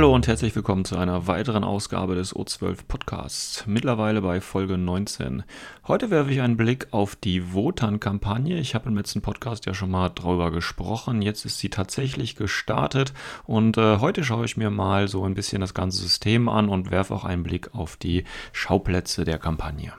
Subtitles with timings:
[0.00, 5.42] Hallo und herzlich willkommen zu einer weiteren Ausgabe des O12 Podcasts, mittlerweile bei Folge 19.
[5.86, 8.58] Heute werfe ich einen Blick auf die Wotan-Kampagne.
[8.58, 11.20] Ich habe im letzten Podcast ja schon mal drüber gesprochen.
[11.20, 13.12] Jetzt ist sie tatsächlich gestartet
[13.44, 16.90] und äh, heute schaue ich mir mal so ein bisschen das ganze System an und
[16.90, 19.92] werfe auch einen Blick auf die Schauplätze der Kampagne.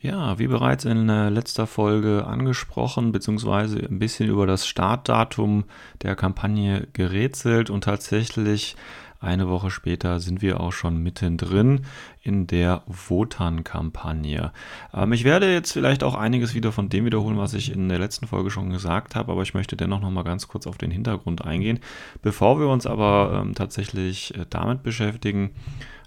[0.00, 5.64] Ja, wie bereits in äh, letzter Folge angesprochen, beziehungsweise ein bisschen über das Startdatum
[6.02, 8.76] der Kampagne gerätselt und tatsächlich
[9.20, 11.80] eine Woche später sind wir auch schon mittendrin
[12.22, 14.52] in der Wotan-Kampagne.
[14.94, 17.98] Ähm, ich werde jetzt vielleicht auch einiges wieder von dem wiederholen, was ich in der
[17.98, 20.92] letzten Folge schon gesagt habe, aber ich möchte dennoch noch mal ganz kurz auf den
[20.92, 21.80] Hintergrund eingehen.
[22.22, 25.50] Bevor wir uns aber ähm, tatsächlich äh, damit beschäftigen,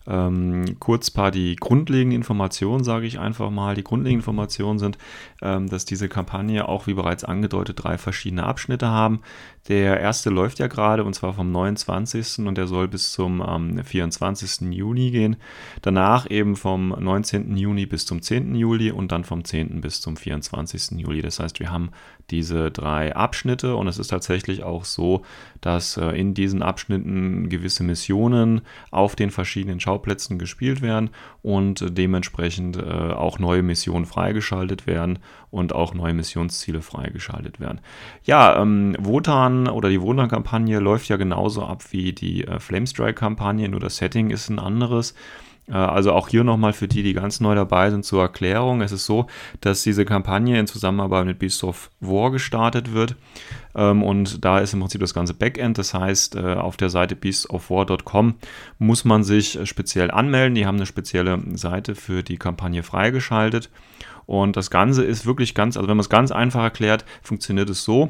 [0.08, 3.76] ähm, kurz paar die grundlegenden Informationen, sage ich einfach mal.
[3.76, 4.98] Die grundlegenden Informationen sind,
[5.42, 9.22] ähm, dass diese Kampagne auch, wie bereits angedeutet, drei verschiedene Abschnitte haben.
[9.68, 12.40] Der erste läuft ja gerade und zwar vom 29.
[12.48, 14.74] und der soll bis zum ähm, 24.
[14.74, 15.36] Juni gehen.
[15.82, 17.56] Danach eben vom 19.
[17.56, 18.56] Juni bis zum 10.
[18.56, 19.82] Juli und dann vom 10.
[19.82, 21.00] bis zum 24.
[21.00, 21.22] Juli.
[21.22, 21.92] Das heißt, wir haben
[22.32, 25.24] diese drei Abschnitte und es ist tatsächlich auch so,
[25.60, 31.10] dass äh, in diesen Abschnitten gewisse Missionen auf den verschiedenen Schauplätzen gespielt werden
[31.42, 35.20] und dementsprechend äh, auch neue Missionen freigeschaltet werden
[35.52, 37.82] und auch neue Missionsziele freigeschaltet werden.
[38.24, 43.80] Ja, ähm, Wotan oder die Wotan-Kampagne läuft ja genauso ab wie die äh, Flamestrike-Kampagne, nur
[43.80, 45.14] das Setting ist ein anderes.
[45.68, 48.82] Äh, also auch hier nochmal für die, die ganz neu dabei sind, zur Erklärung.
[48.82, 49.28] Es ist so,
[49.62, 53.16] dass diese Kampagne in Zusammenarbeit mit Beast of War gestartet wird.
[53.76, 55.78] Ähm, und da ist im Prinzip das ganze Backend.
[55.78, 58.36] Das heißt, äh, auf der Seite beastofwar.com
[58.80, 60.56] muss man sich speziell anmelden.
[60.56, 63.70] Die haben eine spezielle Seite für die Kampagne freigeschaltet.
[64.26, 67.84] Und das Ganze ist wirklich ganz, also wenn man es ganz einfach erklärt, funktioniert es
[67.84, 68.10] so.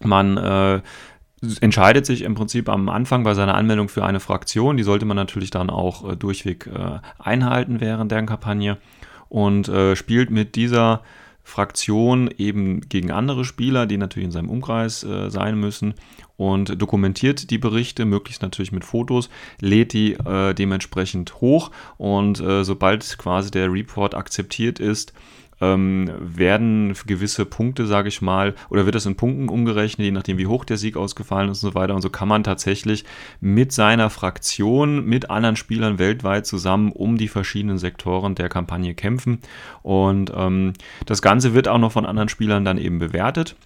[0.00, 0.80] Man äh,
[1.60, 4.76] entscheidet sich im Prinzip am Anfang bei seiner Anmeldung für eine Fraktion.
[4.76, 8.78] Die sollte man natürlich dann auch äh, durchweg äh, einhalten während der Kampagne
[9.28, 11.02] und äh, spielt mit dieser
[11.44, 15.94] Fraktion eben gegen andere Spieler, die natürlich in seinem Umkreis äh, sein müssen
[16.36, 22.64] und dokumentiert die Berichte, möglichst natürlich mit Fotos, lädt die äh, dementsprechend hoch und äh,
[22.64, 25.14] sobald quasi der Report akzeptiert ist,
[25.60, 30.38] ähm, werden gewisse Punkte, sage ich mal, oder wird das in Punkten umgerechnet, je nachdem,
[30.38, 31.94] wie hoch der Sieg ausgefallen ist und so weiter.
[31.94, 33.04] Und so kann man tatsächlich
[33.40, 39.40] mit seiner Fraktion, mit anderen Spielern weltweit zusammen um die verschiedenen Sektoren der Kampagne kämpfen.
[39.82, 40.74] Und ähm,
[41.06, 43.56] das Ganze wird auch noch von anderen Spielern dann eben bewertet.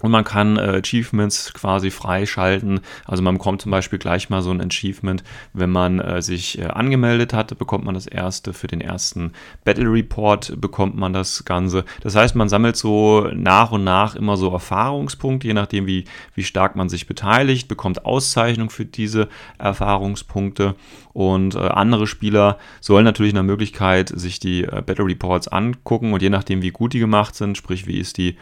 [0.00, 2.80] Und man kann äh, Achievements quasi freischalten.
[3.04, 5.22] Also man bekommt zum Beispiel gleich mal so ein Achievement,
[5.52, 8.52] wenn man äh, sich äh, angemeldet hat, bekommt man das erste.
[8.54, 9.32] Für den ersten
[9.64, 11.84] Battle Report bekommt man das Ganze.
[12.00, 16.04] Das heißt, man sammelt so nach und nach immer so Erfahrungspunkte, je nachdem, wie,
[16.34, 20.74] wie stark man sich beteiligt, bekommt Auszeichnung für diese Erfahrungspunkte.
[21.12, 26.22] Und äh, andere Spieler sollen natürlich eine Möglichkeit sich die äh, Battle Reports angucken und
[26.22, 28.36] je nachdem, wie gut die gemacht sind, sprich, wie ist die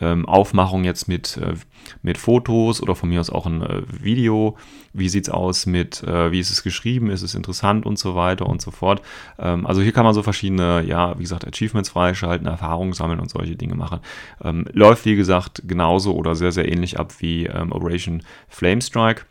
[0.00, 1.54] ähm, Aufmachung jetzt mit, äh,
[2.02, 4.56] mit Fotos oder von mir aus auch ein äh, Video.
[4.92, 8.14] Wie sieht es aus mit, äh, wie ist es geschrieben, ist es interessant und so
[8.14, 9.02] weiter und so fort.
[9.38, 13.30] Ähm, also hier kann man so verschiedene, ja, wie gesagt, Achievements freischalten, Erfahrungen sammeln und
[13.30, 14.00] solche Dinge machen.
[14.42, 19.24] Ähm, läuft, wie gesagt, genauso oder sehr, sehr ähnlich ab wie ähm, Operation Flamestrike.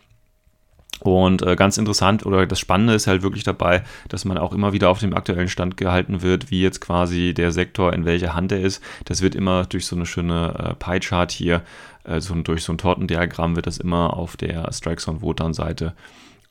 [1.05, 4.73] Und äh, ganz interessant oder das Spannende ist halt wirklich dabei, dass man auch immer
[4.73, 8.51] wieder auf dem aktuellen Stand gehalten wird, wie jetzt quasi der Sektor in welcher Hand
[8.51, 8.81] er ist.
[9.05, 11.61] Das wird immer durch so eine schöne äh, Pie-Chart hier,
[12.05, 15.93] äh, so, durch so ein Tortendiagramm wird das immer auf der Strikes Wotan Seite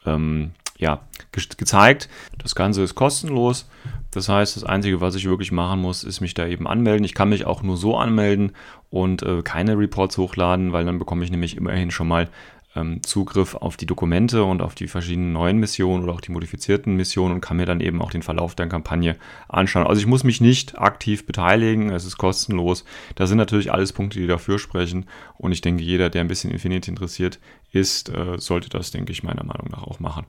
[0.07, 1.01] ähm, ja,
[1.33, 2.09] ge gezeigt.
[2.39, 3.69] Das Ganze ist kostenlos.
[4.13, 7.05] Das heißt, das Einzige, was ich wirklich machen muss, ist mich da eben anmelden.
[7.05, 8.53] Ich kann mich auch nur so anmelden
[8.91, 12.29] und äh, keine Reports hochladen, weil dann bekomme ich nämlich immerhin schon mal
[12.75, 16.97] ähm, Zugriff auf die Dokumente und auf die verschiedenen neuen Missionen oder auch die modifizierten
[16.97, 19.17] Missionen und kann mir dann eben auch den Verlauf der Kampagne
[19.49, 19.87] anschauen.
[19.87, 22.85] Also ich muss mich nicht aktiv beteiligen, es ist kostenlos.
[23.15, 25.07] Da sind natürlich alles Punkte, die dafür sprechen
[25.37, 27.39] und ich denke, jeder, der ein bisschen Infinity interessiert
[27.73, 30.27] ist, äh, sollte das, denke ich, meiner Meinung nach auch machen.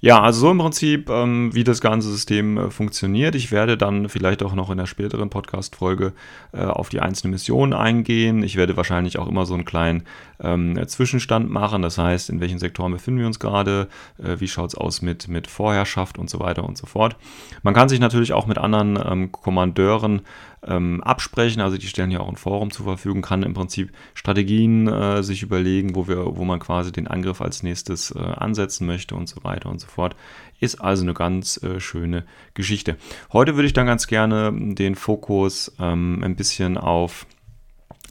[0.00, 3.34] Ja, also so im Prinzip, ähm, wie das ganze System äh, funktioniert.
[3.34, 6.12] Ich werde dann vielleicht auch noch in der späteren Podcast-Folge
[6.52, 8.44] äh, auf die einzelnen Missionen eingehen.
[8.44, 10.04] Ich werde wahrscheinlich auch immer so einen kleinen
[10.40, 11.82] ähm, Zwischenstand machen.
[11.82, 13.88] Das heißt, in welchen Sektoren befinden wir uns gerade,
[14.18, 17.16] äh, wie schaut es aus mit, mit Vorherrschaft und so weiter und so fort.
[17.62, 20.22] Man kann sich natürlich auch mit anderen ähm, Kommandeuren
[20.66, 21.60] ähm, absprechen.
[21.60, 25.42] Also die stellen ja auch ein Forum zur Verfügung, kann im Prinzip Strategien äh, sich
[25.42, 29.44] überlegen, wo, wir, wo man quasi den Angriff als nächstes äh, ansetzen möchte und so
[29.44, 30.16] weiter und so fort.
[30.60, 32.24] Ist also eine ganz äh, schöne
[32.54, 32.96] Geschichte.
[33.32, 37.26] Heute würde ich dann ganz gerne den Fokus ähm, ein bisschen auf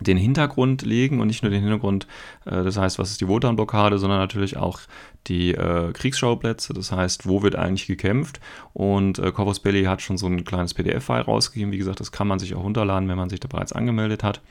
[0.01, 2.07] den Hintergrund legen und nicht nur den Hintergrund,
[2.45, 4.79] äh, das heißt, was ist die Wotan-Blockade, sondern natürlich auch
[5.27, 8.39] die äh, Kriegsschauplätze, das heißt, wo wird eigentlich gekämpft.
[8.73, 11.71] Und äh, Corvus Belli hat schon so ein kleines PDF-File rausgegeben.
[11.71, 14.41] Wie gesagt, das kann man sich auch runterladen, wenn man sich da bereits angemeldet hat.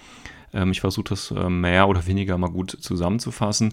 [0.53, 3.73] Ähm, ich versuche das äh, mehr oder weniger mal gut zusammenzufassen.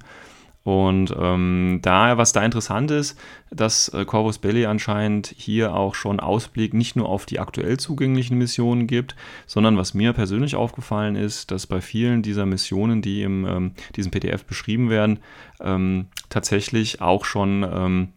[0.63, 3.19] Und ähm, da, was da interessant ist,
[3.51, 8.37] dass äh, Corvus Belli anscheinend hier auch schon Ausblick nicht nur auf die aktuell zugänglichen
[8.37, 9.15] Missionen gibt,
[9.45, 14.11] sondern was mir persönlich aufgefallen ist, dass bei vielen dieser Missionen, die in ähm, diesem
[14.11, 15.19] PDF beschrieben werden,
[15.59, 18.07] ähm, tatsächlich auch schon ähm,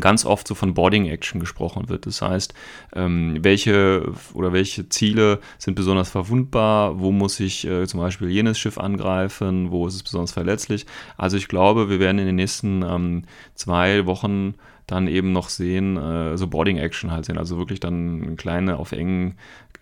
[0.00, 2.06] ganz oft so von Boarding Action gesprochen wird.
[2.06, 2.54] Das heißt,
[2.94, 8.58] ähm, welche oder welche Ziele sind besonders verwundbar, wo muss ich äh, zum Beispiel jenes
[8.58, 10.86] Schiff angreifen, wo ist es besonders verletzlich.
[11.16, 13.24] Also ich glaube, wir werden in den nächsten ähm,
[13.54, 14.54] zwei Wochen
[14.86, 18.92] dann eben noch sehen, äh, so Boarding Action halt sehen, also wirklich dann kleine auf
[18.92, 19.36] engen,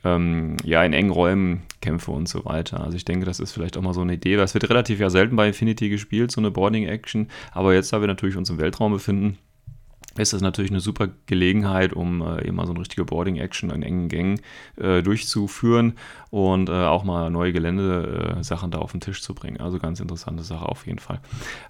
[0.04, 2.84] ähm, ja, in engen Räumen Kämpfe und so weiter.
[2.84, 4.36] Also ich denke, das ist vielleicht auch mal so eine Idee.
[4.36, 8.00] Das wird relativ ja selten bei Infinity gespielt, so eine Boarding Action, aber jetzt, da
[8.00, 9.38] wir natürlich uns im Weltraum befinden,
[10.18, 13.82] ist das natürlich eine super Gelegenheit, um äh, eben mal so eine richtige Boarding-Action in
[13.82, 14.40] engen Gängen
[14.76, 15.94] äh, durchzuführen
[16.30, 19.58] und äh, auch mal neue Geländesachen da auf den Tisch zu bringen.
[19.60, 21.20] Also ganz interessante Sache auf jeden Fall.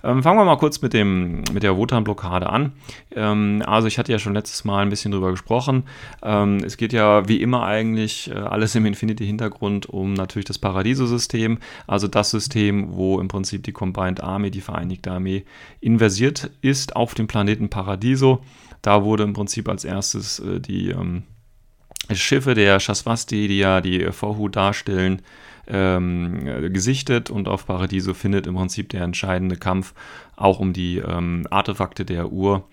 [0.03, 2.73] Ähm, fangen wir mal kurz mit, dem, mit der Wotan-Blockade an.
[3.15, 5.85] Ähm, also ich hatte ja schon letztes Mal ein bisschen drüber gesprochen.
[6.23, 11.59] Ähm, es geht ja wie immer eigentlich äh, alles im Infinity-Hintergrund um natürlich das Paradiso-System,
[11.87, 15.45] also das System, wo im Prinzip die Combined Army, die Vereinigte Armee,
[15.81, 18.32] inversiert ist auf dem Planeten Paradiso
[18.83, 21.25] da wurde im Prinzip als erstes äh, die ähm,
[22.13, 25.23] Schiffe der Shasvasti, die ja die Vorhut darstellen,
[25.69, 29.95] ähm, gesichtet und auf Paradiso findet im Prinzip der entscheidende Kampf
[30.37, 32.69] auch um die ähm, Artefakte der Uhr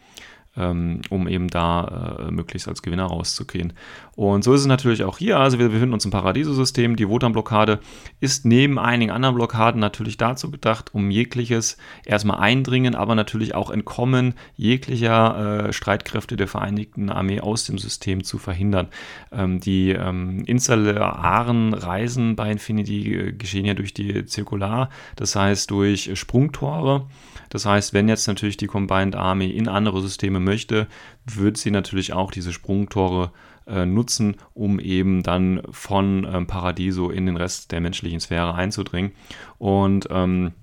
[0.58, 3.74] ähm, um eben da äh, möglichst als Gewinner rauszugehen.
[4.16, 5.40] Und so ist es natürlich auch hier.
[5.40, 6.98] Also wir befinden uns im Paradiso-System.
[6.98, 7.80] Die Wotan-Blockade
[8.20, 13.70] ist neben einigen anderen Blockaden natürlich dazu gedacht, um jegliches erstmal Eindringen, aber natürlich auch
[13.70, 18.88] Entkommen jeglicher äh, Streitkräfte der Vereinigten Armee aus dem System zu verhindern.
[19.32, 25.72] Ähm, die ähm, insularen Reisen bei Infinity äh, geschehen ja durch die Zirkular, das heißt
[25.72, 27.08] durch Sprungtore.
[27.50, 30.88] Das heißt, wenn jetzt natürlich die Combined Army in andere Systeme möchte,
[31.26, 33.32] wird sie natürlich auch diese Sprungtore
[33.68, 39.12] äh, nutzen, um eben dann von ähm, Paradiso in den Rest der menschlichen Sphäre einzudringen.
[39.58, 40.54] Und ähm,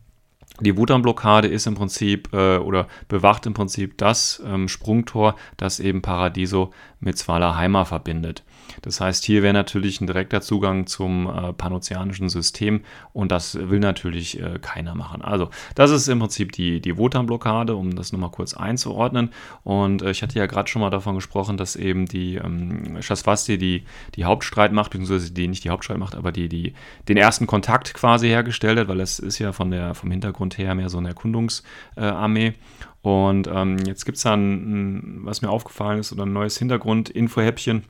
[0.61, 6.03] die Wutan-Blockade ist im Prinzip äh, oder bewacht im Prinzip das ähm, Sprungtor, das eben
[6.03, 8.43] Paradiso mit Svalaheimer verbindet.
[8.83, 12.83] Das heißt, hier wäre natürlich ein direkter Zugang zum äh, panozeanischen System
[13.13, 15.23] und das will natürlich äh, keiner machen.
[15.23, 19.31] Also, das ist im Prinzip die, die Wotan-Blockade, um das nochmal kurz einzuordnen.
[19.63, 23.59] Und äh, ich hatte ja gerade schon mal davon gesprochen, dass eben die ähm, Shasvasti
[23.59, 23.85] die,
[24.15, 26.75] die Hauptstreitmacht, beziehungsweise die nicht die Hauptstreitmacht, aber die, die
[27.09, 30.75] den ersten Kontakt quasi hergestellt hat, weil es ist ja von der, vom Hintergrund her
[30.75, 32.55] mehr so eine Erkundungsarmee.
[33.03, 37.85] Und ähm, jetzt gibt es da, ein, was mir aufgefallen ist, oder ein neues Hintergrund-Info-Häppchen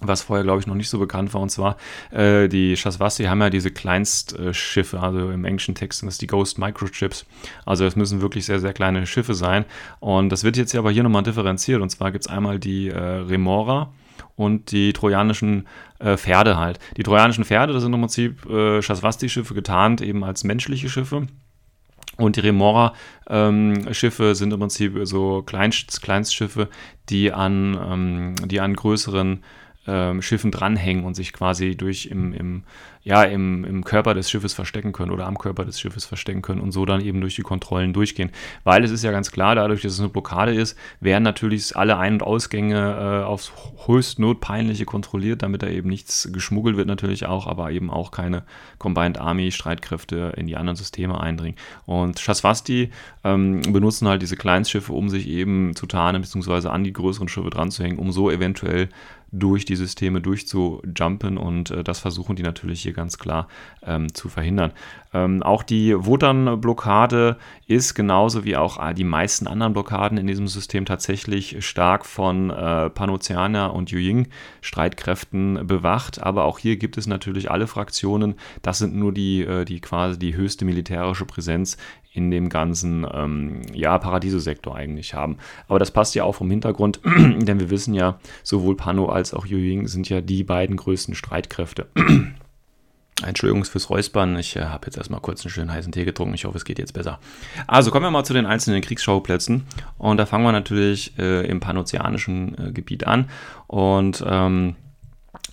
[0.00, 1.40] was vorher, glaube ich, noch nicht so bekannt war.
[1.40, 1.76] Und zwar,
[2.10, 6.58] äh, die Shasvasti haben ja diese Kleinstschiffe, also im englischen Text sind das die Ghost
[6.58, 7.24] Microchips.
[7.64, 9.64] Also es müssen wirklich sehr, sehr kleine Schiffe sein.
[10.00, 11.80] Und das wird jetzt aber hier nochmal differenziert.
[11.80, 13.92] Und zwar gibt es einmal die äh, Remora
[14.34, 15.66] und die trojanischen
[15.98, 16.78] äh, Pferde halt.
[16.98, 21.26] Die trojanischen Pferde, das sind im Prinzip äh, Shasvasti-Schiffe getarnt eben als menschliche Schiffe.
[22.16, 26.68] Und die Remora-Schiffe ähm, sind im Prinzip so Kleinst Kleinstschiffe,
[27.08, 29.42] die an, ähm, die an größeren
[29.86, 32.62] ähm, Schiffen dranhängen und sich quasi durch im, im,
[33.02, 36.60] ja, im, im Körper des Schiffes verstecken können oder am Körper des Schiffes verstecken können
[36.60, 38.30] und so dann eben durch die Kontrollen durchgehen.
[38.64, 41.98] Weil es ist ja ganz klar, dadurch, dass es eine Blockade ist, werden natürlich alle
[41.98, 43.52] Ein- und Ausgänge äh, aufs
[43.86, 48.42] höchst notpeinliche kontrolliert, damit da eben nichts geschmuggelt wird natürlich auch, aber eben auch keine
[48.78, 51.56] Combined Army Streitkräfte in die anderen Systeme eindringen.
[51.84, 52.90] Und Shasvasti
[53.22, 56.68] ähm, benutzen halt diese Kleinstschiffe, um sich eben zu tarnen bzw.
[56.68, 58.88] an die größeren Schiffe dran zu hängen, um so eventuell
[59.38, 63.48] durch die Systeme durchzujumpen und äh, das versuchen die natürlich hier ganz klar
[63.84, 64.72] ähm, zu verhindern.
[65.12, 70.48] Ähm, auch die Wotan-Blockade ist genauso wie auch äh, die meisten anderen Blockaden in diesem
[70.48, 77.50] System tatsächlich stark von äh, Panoceaner und Yuying-Streitkräften bewacht, aber auch hier gibt es natürlich
[77.50, 78.34] alle Fraktionen.
[78.62, 81.76] Das sind nur die, äh, die quasi die höchste militärische Präsenz
[82.16, 85.36] in dem ganzen ähm, ja, Paradiso-Sektor eigentlich haben.
[85.68, 89.46] Aber das passt ja auch vom Hintergrund, denn wir wissen ja, sowohl Pano als auch
[89.46, 91.86] Yuying sind ja die beiden größten Streitkräfte.
[93.24, 94.36] Entschuldigung fürs Räuspern.
[94.38, 96.34] Ich äh, habe jetzt erstmal kurz einen schönen heißen Tee getrunken.
[96.34, 97.18] Ich hoffe, es geht jetzt besser.
[97.66, 99.66] Also kommen wir mal zu den einzelnen Kriegsschauplätzen.
[99.96, 103.30] Und da fangen wir natürlich äh, im panozeanischen äh, Gebiet an.
[103.68, 104.76] Und ähm,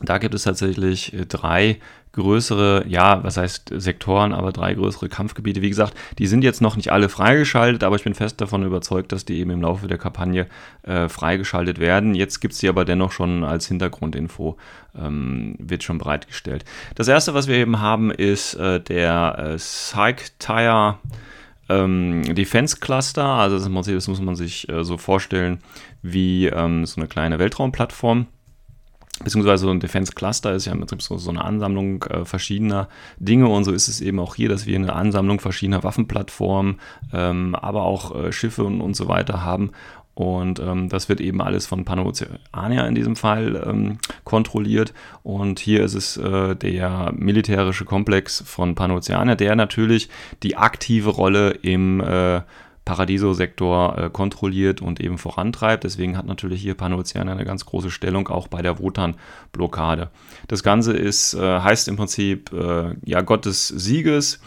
[0.01, 1.79] da gibt es tatsächlich äh, drei
[2.13, 5.61] größere, ja, was heißt Sektoren, aber drei größere Kampfgebiete.
[5.61, 9.11] Wie gesagt, die sind jetzt noch nicht alle freigeschaltet, aber ich bin fest davon überzeugt,
[9.11, 10.47] dass die eben im Laufe der Kampagne
[10.83, 12.13] äh, freigeschaltet werden.
[12.15, 14.57] Jetzt gibt es sie aber dennoch schon als Hintergrundinfo,
[14.95, 16.65] ähm, wird schon bereitgestellt.
[16.95, 20.99] Das erste, was wir eben haben, ist äh, der äh, Psych-Tire
[21.69, 23.25] ähm, Defense Cluster.
[23.25, 25.59] Also das, das muss man sich äh, so vorstellen
[26.03, 28.27] wie ähm, so eine kleine Weltraumplattform
[29.21, 32.89] beziehungsweise so ein Defense Cluster ist ja im Prinzip so, so eine Ansammlung äh, verschiedener
[33.17, 36.79] Dinge und so ist es eben auch hier, dass wir eine Ansammlung verschiedener Waffenplattformen,
[37.13, 39.71] ähm, aber auch äh, Schiffe und, und so weiter haben.
[40.15, 44.93] Und ähm, das wird eben alles von Panoceania in diesem Fall ähm, kontrolliert.
[45.23, 50.09] Und hier ist es äh, der militärische Komplex von Panoceania, der natürlich
[50.43, 52.41] die aktive Rolle im äh,
[52.85, 55.83] Paradiso-Sektor äh, kontrolliert und eben vorantreibt.
[55.83, 60.09] Deswegen hat natürlich hier Panocean eine ganz große Stellung auch bei der Wotan-Blockade.
[60.47, 64.39] Das Ganze ist, äh, heißt im Prinzip äh, ja Gott des Sieges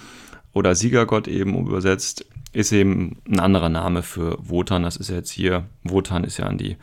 [0.52, 4.82] oder Siegergott eben übersetzt, ist eben ein anderer Name für Wotan.
[4.82, 6.76] Das ist jetzt hier, Wotan ist ja an die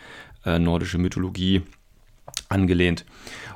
[0.46, 1.62] äh, nordische Mythologie
[2.50, 3.06] angelehnt.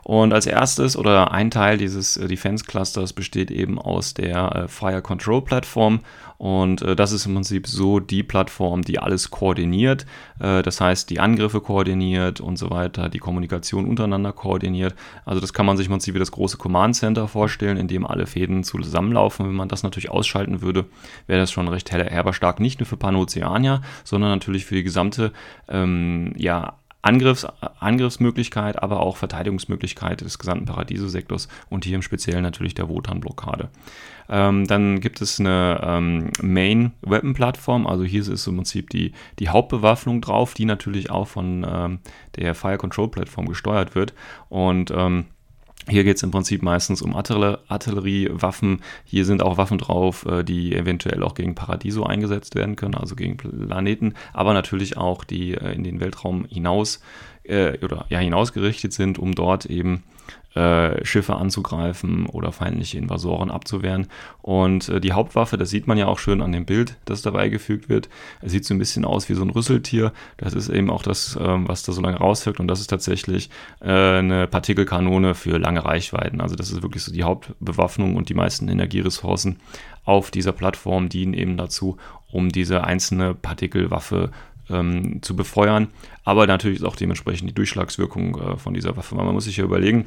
[0.08, 4.68] Und als erstes oder ein Teil dieses äh, Defense Clusters besteht eben aus der äh,
[4.70, 6.00] Fire Control Plattform.
[6.38, 10.06] Und äh, das ist im Prinzip so die Plattform, die alles koordiniert.
[10.40, 14.96] das heißt, die Angriffe koordiniert und so weiter, die Kommunikation untereinander koordiniert.
[15.26, 18.06] Also das kann man sich im Prinzip wie das große Command Center vorstellen, in dem
[18.06, 19.48] alle Fäden zusammenlaufen.
[19.48, 20.86] Wenn man das natürlich ausschalten würde,
[21.26, 25.34] wäre das schon recht herberstark, nicht nur für Panoceania, sondern natürlich für die gesamte
[25.68, 27.46] ähm, ja, Angriffs,
[27.80, 33.70] Angriffsmöglichkeit, aber auch Verteidigungsmöglichkeit des gesamten Paradiso-Sektors und hier im Speziellen natürlich der Wotan-Blockade.
[34.30, 40.22] Ähm, dann gibt es eine ähm, Main-Weapon-Plattform, also hier ist im Prinzip die, die Hauptbewaffnung
[40.22, 42.00] drauf, die natürlich auch von ähm,
[42.36, 44.14] der Fire-Control-Plattform gesteuert wird
[44.50, 45.26] und ähm,
[45.90, 48.82] hier geht es im Prinzip meistens um Artilleriewaffen.
[49.06, 53.16] Hier sind auch Waffen drauf, äh, die eventuell auch gegen Paradiso eingesetzt werden können, also
[53.16, 57.02] gegen Planeten, aber natürlich auch die äh, in den Weltraum hinaus
[57.44, 60.04] äh, oder ja hinausgerichtet sind, um dort eben
[60.58, 64.08] äh, Schiffe anzugreifen oder feindliche Invasoren abzuwehren.
[64.42, 67.50] Und äh, die Hauptwaffe, das sieht man ja auch schön an dem Bild, das dabei
[67.50, 68.10] gefügt wird.
[68.42, 70.14] Es sieht so ein bisschen aus wie so ein Rüsseltier.
[70.38, 72.60] Das ist eben auch das, ähm, was da so lange rauswirkt.
[72.60, 76.42] Und das ist tatsächlich äh, eine Partikelkanone für lange Reichweiten.
[76.42, 79.60] Also das ist wirklich so die Hauptbewaffnung und die meisten Energieressourcen
[80.06, 81.98] auf dieser Plattform dienen eben dazu,
[82.32, 84.32] um diese einzelne Partikelwaffe
[84.70, 85.88] ähm, zu befeuern,
[86.24, 89.16] aber natürlich ist auch dementsprechend die Durchschlagswirkung äh, von dieser Waffe.
[89.16, 90.06] Man muss sich ja überlegen,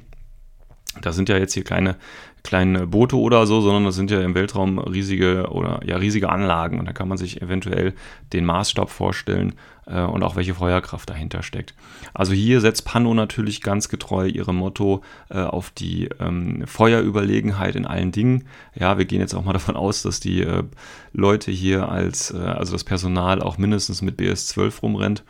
[1.01, 1.97] das sind ja jetzt hier keine
[2.43, 6.79] kleine Boote oder so, sondern das sind ja im Weltraum riesige oder ja riesige Anlagen
[6.79, 7.95] und da kann man sich eventuell
[8.33, 9.55] den Maßstab vorstellen
[9.87, 11.75] äh, und auch welche Feuerkraft dahinter steckt.
[12.15, 17.87] Also hier setzt Pano natürlich ganz getreu ihrem Motto äh, auf die ähm, Feuerüberlegenheit in
[17.87, 18.47] allen Dingen.
[18.75, 20.65] Ja, wir gehen jetzt auch mal davon aus, dass die äh,
[21.13, 25.25] Leute hier als, äh, also das Personal auch mindestens mit BS12 rumrennt.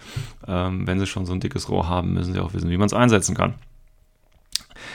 [0.47, 2.87] Ähm, wenn sie schon so ein dickes Rohr haben, müssen sie auch wissen, wie man
[2.87, 3.55] es einsetzen kann.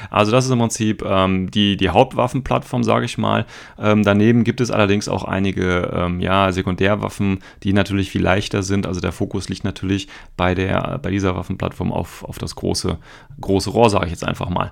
[0.09, 3.45] Also das ist im Prinzip ähm, die, die Hauptwaffenplattform, sage ich mal.
[3.79, 8.87] Ähm, daneben gibt es allerdings auch einige ähm, ja, Sekundärwaffen, die natürlich viel leichter sind.
[8.87, 12.97] Also der Fokus liegt natürlich bei, der, bei dieser Waffenplattform auf, auf das große,
[13.39, 14.71] große Rohr, sage ich jetzt einfach mal.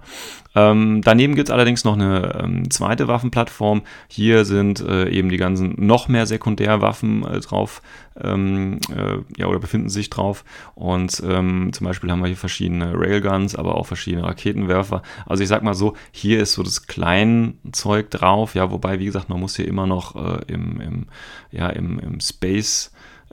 [0.56, 3.82] Ähm, daneben gibt es allerdings noch eine ähm, zweite Waffenplattform.
[4.08, 7.82] Hier sind äh, eben die ganzen noch mehr Sekundärwaffen äh, drauf,
[8.22, 10.44] ähm, äh, ja, oder befinden sich drauf.
[10.76, 15.02] Und ähm, zum Beispiel haben wir hier verschiedene Railguns, aber auch verschiedene Raketenwerfer.
[15.26, 19.30] Also ich sag mal so, hier ist so das Kleinzeug drauf, ja, wobei, wie gesagt,
[19.30, 21.06] man muss hier immer noch äh, im, im,
[21.52, 22.92] ja, im, im Space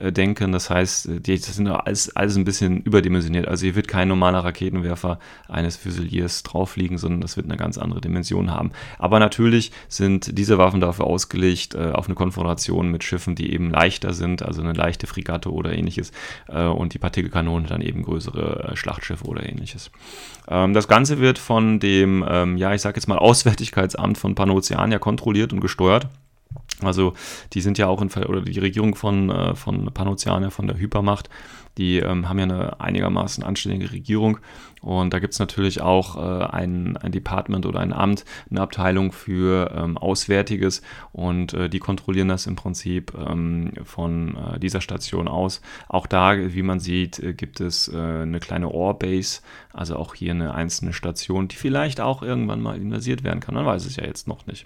[0.09, 0.51] denken.
[0.51, 3.47] Das heißt, äh, die, das sind alles, alles ein bisschen überdimensioniert.
[3.47, 7.77] Also hier wird kein normaler Raketenwerfer eines Füsiliers drauf liegen, sondern das wird eine ganz
[7.77, 8.71] andere Dimension haben.
[8.97, 13.69] Aber natürlich sind diese Waffen dafür ausgelegt, äh, auf eine Konfrontation mit Schiffen, die eben
[13.69, 16.11] leichter sind, also eine leichte Fregatte oder ähnliches.
[16.47, 19.91] Äh, und die Partikelkanone dann eben größere äh, Schlachtschiffe oder ähnliches.
[20.47, 24.99] Ähm, das Ganze wird von dem, ähm, ja, ich sage jetzt mal, Auswärtigkeitsamt von Panoceania
[24.99, 26.07] kontrolliert und gesteuert.
[26.83, 27.13] Also
[27.53, 31.29] die sind ja auch in, oder die Regierung von, äh, von Panoceania, von der Hypermacht,
[31.77, 34.39] die ähm, haben ja eine einigermaßen anständige Regierung
[34.81, 39.11] und da gibt es natürlich auch äh, ein, ein Department oder ein Amt, eine Abteilung
[39.11, 45.27] für ähm, Auswärtiges und äh, die kontrollieren das im Prinzip ähm, von äh, dieser Station
[45.27, 45.61] aus.
[45.87, 50.31] Auch da, wie man sieht, äh, gibt es äh, eine kleine Orbase, also auch hier
[50.31, 53.53] eine einzelne Station, die vielleicht auch irgendwann mal invasiert werden kann.
[53.53, 54.65] Man weiß es ja jetzt noch nicht.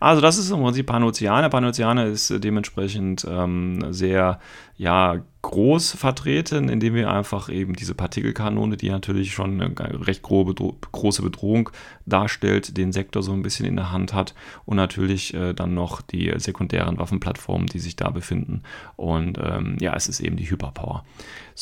[0.00, 1.48] Also das ist im Prinzip Panoceana.
[1.48, 4.40] Panoceana ist äh, dementsprechend ähm, sehr
[4.76, 10.54] ja, groß vertreten, indem wir einfach eben diese Partikelkanone, die natürlich schon eine recht grobe,
[10.92, 11.68] große Bedrohung
[12.06, 16.00] darstellt, den Sektor so ein bisschen in der Hand hat und natürlich äh, dann noch
[16.00, 18.62] die sekundären Waffenplattformen, die sich da befinden.
[18.96, 21.04] Und ähm, ja, es ist eben die Hyperpower.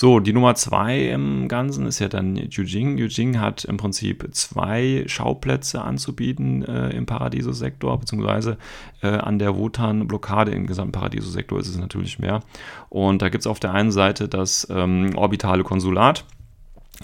[0.01, 2.99] So, die Nummer zwei im Ganzen ist ja dann Yujing.
[2.99, 8.59] Yujing hat im Prinzip zwei Schauplätze anzubieten äh, im Paradiso-Sektor, beziehungsweise
[9.03, 12.45] äh, an der Wotan-Blockade im gesamten Paradiso-Sektor ist es natürlich mehr.
[12.91, 16.25] Und da gibt es auf der einen Seite das ähm, orbitale Konsulat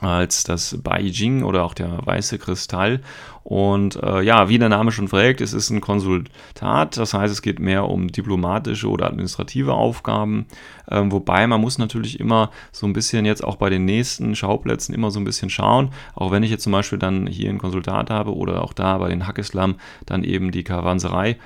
[0.01, 3.01] als das Beijing oder auch der weiße Kristall.
[3.45, 7.43] Und äh, ja, wie der Name schon fragt, es ist ein Konsultat, das heißt, es
[7.43, 10.47] geht mehr um diplomatische oder administrative Aufgaben,
[10.91, 14.95] ähm, wobei man muss natürlich immer so ein bisschen jetzt auch bei den nächsten Schauplätzen
[14.95, 18.09] immer so ein bisschen schauen, auch wenn ich jetzt zum Beispiel dann hier ein Konsultat
[18.09, 19.75] habe oder auch da bei den Hackislam
[20.07, 21.37] dann eben die Karawanserei,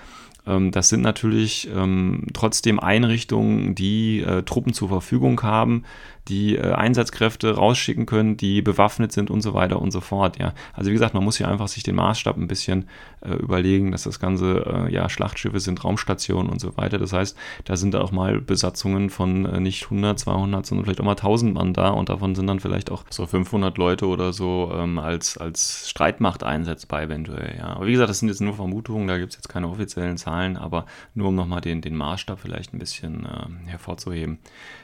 [0.70, 5.84] das sind natürlich ähm, trotzdem Einrichtungen, die äh, Truppen zur Verfügung haben,
[6.28, 10.38] die äh, Einsatzkräfte rausschicken können, die bewaffnet sind und so weiter und so fort.
[10.38, 10.54] Ja.
[10.72, 12.88] Also wie gesagt, man muss hier einfach sich den Maßstab ein bisschen
[13.20, 16.98] äh, überlegen, dass das Ganze ja Schlachtschiffe sind, Raumstationen und so weiter.
[16.98, 21.12] Das heißt, da sind auch mal Besatzungen von nicht 100, 200, sondern vielleicht auch mal
[21.12, 24.98] 1000 Mann da und davon sind dann vielleicht auch so 500 Leute oder so ähm,
[24.98, 27.56] als, als Streitmacht einsetzbar eventuell.
[27.58, 27.76] Ja.
[27.76, 30.37] Aber wie gesagt, das sind jetzt nur Vermutungen, da gibt es jetzt keine offiziellen Zahlen,
[30.56, 34.38] aber nur um nochmal den, den Maßstab vielleicht ein bisschen äh, hervorzuheben.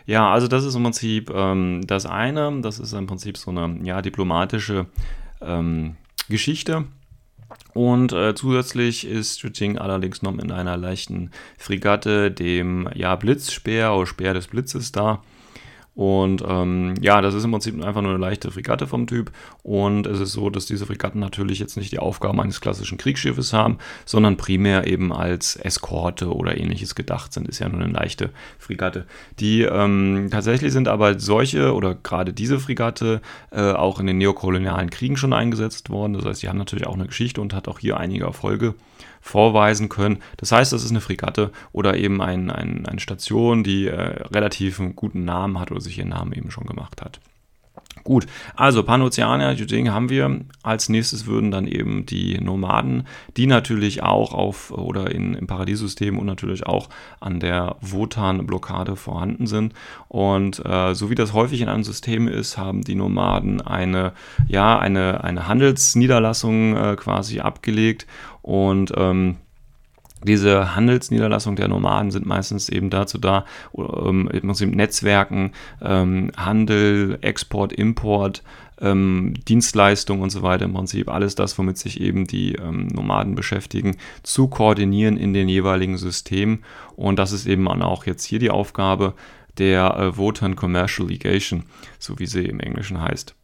[0.07, 3.79] Ja, also das ist im Prinzip ähm, das eine, das ist im Prinzip so eine
[3.83, 4.87] ja, diplomatische
[5.41, 5.97] ähm,
[6.29, 6.85] Geschichte.
[7.73, 14.07] Und äh, zusätzlich ist Stützing allerdings noch in einer leichten Fregatte, dem ja, Blitzspeer oder
[14.07, 15.23] Speer des Blitzes da.
[15.95, 19.31] Und ähm, ja, das ist im Prinzip einfach nur eine leichte Fregatte vom Typ.
[19.63, 23.53] Und es ist so, dass diese Fregatten natürlich jetzt nicht die Aufgaben eines klassischen Kriegsschiffes
[23.53, 27.49] haben, sondern primär eben als Eskorte oder ähnliches gedacht sind.
[27.49, 29.07] Ist ja nur eine leichte Fregatte.
[29.39, 33.21] Die ähm, tatsächlich sind aber solche oder gerade diese Fregatte
[33.53, 36.15] äh, auch in den neokolonialen Kriegen schon eingesetzt worden.
[36.15, 38.75] Das heißt, die haben natürlich auch eine Geschichte und hat auch hier einige Erfolge
[39.25, 40.19] vorweisen können.
[40.37, 44.79] Das heißt, das ist eine Fregatte oder eben ein, ein, eine Station, die äh, relativ
[44.79, 47.21] einen guten Namen hat oder sich ihren Namen eben schon gemacht hat.
[48.03, 50.41] Gut, also Panoceania, Juding haben wir.
[50.63, 53.07] Als nächstes würden dann eben die Nomaden,
[53.39, 59.47] die natürlich auch auf oder in, im Paradiesystem und natürlich auch an der Wotan-Blockade vorhanden
[59.47, 59.73] sind.
[60.09, 64.13] Und äh, so wie das häufig in einem System ist, haben die Nomaden eine,
[64.49, 68.07] ja, eine, eine Handelsniederlassung äh, quasi abgelegt
[68.45, 69.39] und ähm,
[70.23, 77.19] diese Handelsniederlassungen der Nomaden sind meistens eben dazu da, ähm, im Prinzip Netzwerken, ähm, Handel,
[77.23, 78.43] Export, Import,
[78.83, 83.35] ähm, Dienstleistungen und so weiter, im Prinzip alles das, womit sich eben die ähm, Nomaden
[83.35, 86.65] beschäftigen, zu koordinieren in den jeweiligen Systemen.
[86.97, 89.15] Und das ist eben auch jetzt hier die Aufgabe
[89.57, 91.65] der äh, Wotan Commercial Legation,
[91.99, 93.35] so wie sie im Englischen heißt.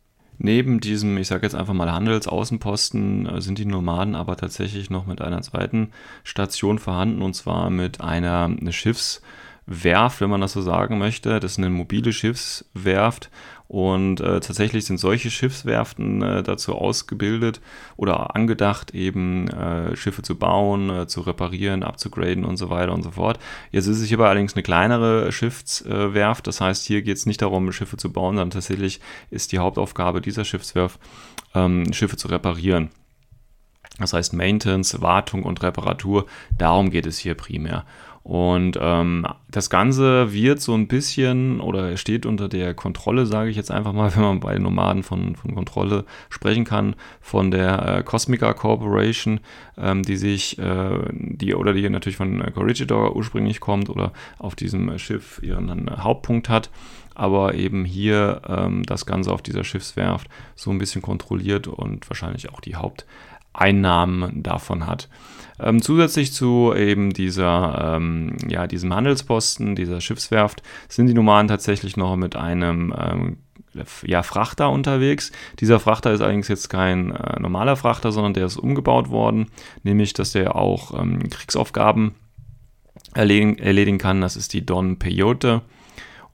[0.42, 5.04] Neben diesem, ich sage jetzt einfach mal Handelsaußenposten, äh, sind die Nomaden aber tatsächlich noch
[5.04, 5.90] mit einer zweiten
[6.24, 11.40] Station vorhanden und zwar mit einer eine Schiffswerft, wenn man das so sagen möchte.
[11.40, 13.30] Das ist eine mobile Schiffswerft
[13.70, 17.60] und äh, tatsächlich sind solche Schiffswerften äh, dazu ausgebildet
[17.96, 23.04] oder angedacht, eben äh, Schiffe zu bauen, äh, zu reparieren, abzugraden und so weiter und
[23.04, 23.38] so fort.
[23.70, 26.48] Jetzt ist es hierbei allerdings eine kleinere Schiffswerft.
[26.48, 28.98] Das heißt, hier geht es nicht darum, Schiffe zu bauen, sondern tatsächlich
[29.30, 30.98] ist die Hauptaufgabe dieser Schiffswerft,
[31.54, 32.90] ähm, Schiffe zu reparieren.
[34.00, 36.26] Das heißt Maintenance, Wartung und Reparatur,
[36.58, 37.84] darum geht es hier primär.
[38.22, 43.56] Und ähm, das Ganze wird so ein bisschen oder steht unter der Kontrolle, sage ich
[43.56, 48.02] jetzt einfach mal, wenn man bei Nomaden von, von Kontrolle sprechen kann, von der äh,
[48.02, 49.40] Cosmica Corporation,
[49.78, 54.98] ähm, die sich, äh, die oder die natürlich von Corregidor ursprünglich kommt oder auf diesem
[54.98, 56.70] Schiff ihren äh, Hauptpunkt hat
[57.20, 62.50] aber eben hier ähm, das Ganze auf dieser Schiffswerft so ein bisschen kontrolliert und wahrscheinlich
[62.50, 65.10] auch die Haupteinnahmen davon hat.
[65.62, 71.96] Ähm, zusätzlich zu eben dieser, ähm, ja, diesem Handelsposten, dieser Schiffswerft, sind die Nomaden tatsächlich
[71.96, 73.36] noch mit einem ähm,
[74.04, 75.32] ja, Frachter unterwegs.
[75.60, 79.46] Dieser Frachter ist allerdings jetzt kein äh, normaler Frachter, sondern der ist umgebaut worden,
[79.82, 82.14] nämlich dass der auch ähm, Kriegsaufgaben
[83.14, 84.20] erledigen, erledigen, kann.
[84.20, 85.62] Das ist die Don Peyote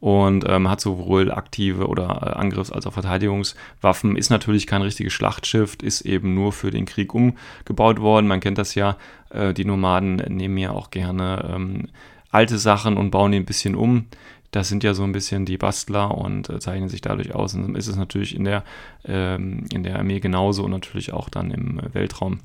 [0.07, 4.15] und ähm, hat sowohl aktive oder äh, Angriffs- als auch Verteidigungswaffen.
[4.15, 8.29] Ist natürlich kein richtiges Schlachtschiff, ist eben nur für den Krieg umgebaut worden.
[8.29, 8.99] Man kennt das ja,
[9.31, 11.89] äh, die Nomaden nehmen ja auch gerne ähm,
[12.31, 14.07] alte Sachen und bauen die ein bisschen um.
[14.53, 17.55] Das sind ja so ein bisschen die Bastler und äh, zeichnen sich dadurch aus.
[17.55, 18.63] Und ist es natürlich in der,
[19.07, 22.39] ähm, in der Armee genauso und natürlich auch dann im Weltraum.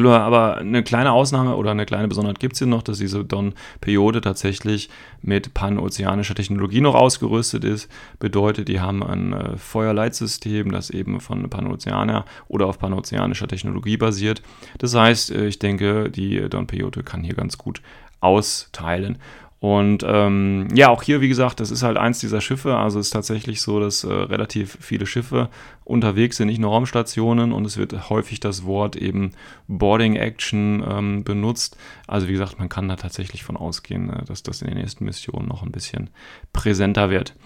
[0.00, 4.20] Aber eine kleine Ausnahme oder eine kleine Besonderheit gibt es hier noch, dass diese Don-Periode
[4.20, 4.88] tatsächlich
[5.20, 7.90] mit panozeanischer Technologie noch ausgerüstet ist.
[8.18, 14.42] Bedeutet, die haben ein äh, Feuerleitsystem, das eben von Panozeaner oder auf panozeanischer Technologie basiert.
[14.78, 17.82] Das heißt, äh, ich denke, die Don-Periode kann hier ganz gut
[18.20, 19.18] austeilen.
[19.62, 22.76] Und ähm, ja, auch hier, wie gesagt, das ist halt eins dieser Schiffe.
[22.76, 25.50] Also es ist tatsächlich so, dass äh, relativ viele Schiffe
[25.84, 29.30] unterwegs sind, nicht nur Raumstationen und es wird häufig das Wort eben
[29.68, 31.76] Boarding Action ähm, benutzt.
[32.08, 35.04] Also wie gesagt, man kann da tatsächlich von ausgehen, äh, dass das in den nächsten
[35.04, 36.10] Missionen noch ein bisschen
[36.52, 37.36] präsenter wird.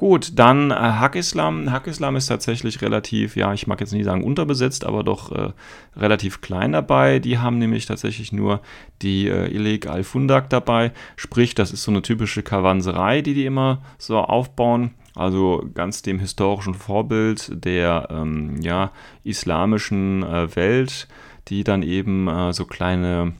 [0.00, 1.70] Gut, dann äh, Hack-Islam.
[1.70, 5.52] Hack-Islam ist tatsächlich relativ, ja, ich mag jetzt nicht sagen unterbesetzt, aber doch äh,
[5.94, 7.18] relativ klein dabei.
[7.18, 8.62] Die haben nämlich tatsächlich nur
[9.02, 10.92] die äh, Ilik al-Fundak dabei.
[11.16, 14.92] Sprich, das ist so eine typische Kavanserei, die die immer so aufbauen.
[15.14, 21.08] Also ganz dem historischen Vorbild der ähm, ja, islamischen äh, Welt,
[21.48, 23.34] die dann eben äh, so kleine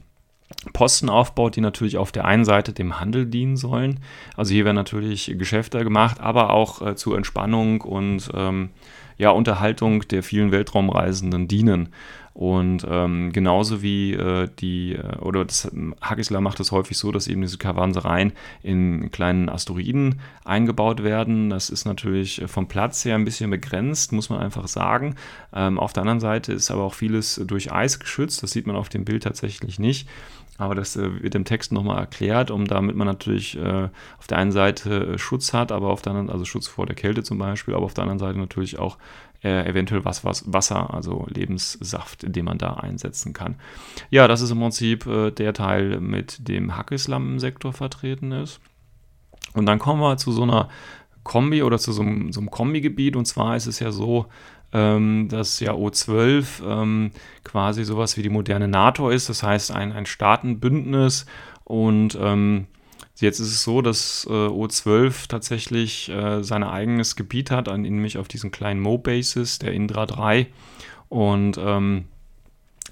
[0.73, 3.99] Posten aufbaut, die natürlich auf der einen Seite dem Handel dienen sollen.
[4.37, 8.69] Also hier werden natürlich Geschäfte gemacht, aber auch äh, zur Entspannung und ähm,
[9.17, 11.89] ja, Unterhaltung der vielen Weltraumreisenden dienen.
[12.33, 15.69] Und ähm, genauso wie äh, die, äh, oder das
[16.01, 18.31] Hagisla macht es häufig so, dass eben diese Kavansereien
[18.63, 21.49] in kleinen Asteroiden eingebaut werden.
[21.49, 25.15] Das ist natürlich vom Platz her ein bisschen begrenzt, muss man einfach sagen.
[25.53, 28.41] Ähm, auf der anderen Seite ist aber auch vieles durch Eis geschützt.
[28.43, 30.07] Das sieht man auf dem Bild tatsächlich nicht.
[30.61, 34.37] Aber das äh, wird im Text nochmal erklärt, um damit man natürlich äh, auf der
[34.37, 37.39] einen Seite äh, Schutz hat, aber auf der anderen, also Schutz vor der Kälte zum
[37.39, 38.99] Beispiel, aber auf der anderen Seite natürlich auch
[39.43, 43.55] äh, eventuell was, was, Wasser, also Lebenssaft, den man da einsetzen kann.
[44.11, 48.59] Ja, das ist im Prinzip äh, der Teil, mit dem Hackislam im Sektor vertreten ist.
[49.55, 50.69] Und dann kommen wir zu so einer
[51.23, 53.15] Kombi oder zu so so einem Kombigebiet.
[53.15, 54.27] Und zwar ist es ja so,
[54.73, 57.11] ähm, dass ja O12 ähm,
[57.43, 61.25] quasi sowas wie die moderne NATO ist, das heißt ein, ein Staatenbündnis
[61.63, 62.67] und ähm,
[63.21, 68.17] Jetzt ist es so, dass äh, O12 tatsächlich äh, sein eigenes Gebiet hat, an, nämlich
[68.17, 70.47] auf diesen kleinen Mo-Bases, der Indra 3.
[71.07, 72.05] Und ähm,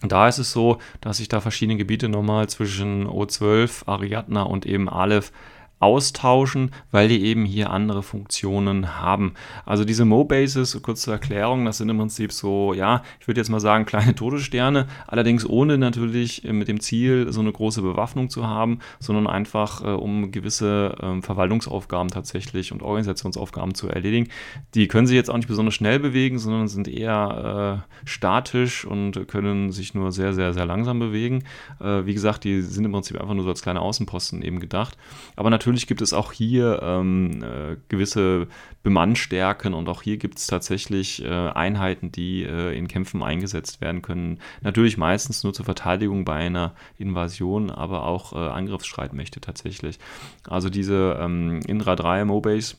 [0.01, 4.87] da ist es so, dass sich da verschiedene Gebiete nochmal zwischen O12, Ariadna und eben
[4.87, 5.31] Aleph
[5.79, 9.33] austauschen, weil die eben hier andere Funktionen haben.
[9.65, 13.49] Also diese Mo-Bases, kurz zur Erklärung, das sind im Prinzip so, ja, ich würde jetzt
[13.49, 18.29] mal sagen, kleine Todessterne, allerdings ohne natürlich äh, mit dem Ziel, so eine große Bewaffnung
[18.29, 24.27] zu haben, sondern einfach, äh, um gewisse äh, Verwaltungsaufgaben tatsächlich und Organisationsaufgaben zu erledigen.
[24.75, 29.27] Die können sich jetzt auch nicht besonders schnell bewegen, sondern sind eher äh, statisch und
[29.27, 31.43] können sich nur sehr, sehr, sehr langsam bewegen.
[31.79, 34.97] Äh, wie gesagt, die sind im Prinzip einfach nur so als kleine Außenposten eben gedacht.
[35.35, 38.47] Aber natürlich natürlich gibt es auch hier ähm, äh, gewisse
[38.83, 44.01] Bemannstärken und auch hier gibt es tatsächlich äh, Einheiten, die äh, in Kämpfen eingesetzt werden
[44.01, 44.39] können.
[44.61, 49.99] Natürlich meistens nur zur Verteidigung bei einer Invasion, aber auch äh, Angriffsstreitmächte tatsächlich.
[50.47, 52.75] Also diese ähm, Indra 3 Mobase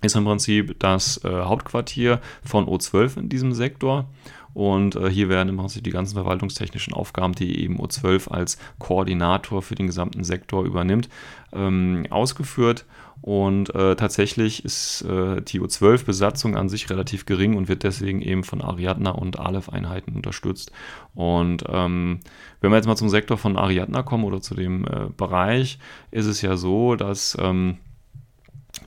[0.00, 4.08] ist im Prinzip das äh, Hauptquartier von O12 in diesem Sektor.
[4.54, 9.62] Und äh, hier werden im Prinzip die ganzen verwaltungstechnischen Aufgaben, die eben O12 als Koordinator
[9.62, 11.08] für den gesamten Sektor übernimmt,
[11.52, 12.84] ähm, ausgeführt.
[13.22, 18.42] Und äh, tatsächlich ist äh, die O12-Besatzung an sich relativ gering und wird deswegen eben
[18.42, 20.72] von Ariadna und Aleph-Einheiten unterstützt.
[21.14, 22.18] Und ähm,
[22.60, 25.78] wenn wir jetzt mal zum Sektor von Ariadna kommen oder zu dem äh, Bereich,
[26.10, 27.78] ist es ja so, dass ähm,